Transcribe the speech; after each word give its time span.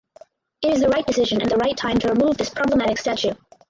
It 0.63 0.71
is 0.73 0.81
the 0.81 0.89
right 0.89 1.05
decision 1.05 1.41
and 1.43 1.51
the 1.51 1.57
right 1.57 1.77
time 1.77 1.99
to 1.99 2.09
remove 2.09 2.35
this 2.35 2.49
problematic 2.49 2.97
statue. 2.97 3.35